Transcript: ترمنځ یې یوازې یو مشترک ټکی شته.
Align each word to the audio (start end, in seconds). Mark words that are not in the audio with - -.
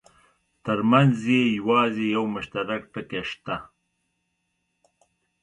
ترمنځ 0.65 1.15
یې 1.33 1.43
یوازې 1.59 2.05
یو 2.15 2.23
مشترک 2.35 2.81
ټکی 2.93 3.21
شته. 3.29 3.55